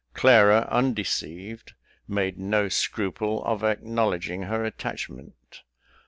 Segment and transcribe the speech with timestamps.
[0.15, 1.73] Clara, undeceived,
[2.07, 5.61] made no scruple of acknowledging her attachment.